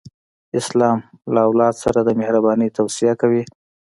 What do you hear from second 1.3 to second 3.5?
له اولاد سره د مهرباني توصیه کوي.